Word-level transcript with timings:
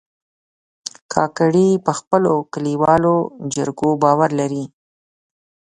کاکړي 1.13 1.69
په 1.85 1.91
خپلو 1.99 2.33
کلیوالو 2.53 3.15
جرګو 3.53 3.89
باور 4.03 4.29
لري. 4.39 4.63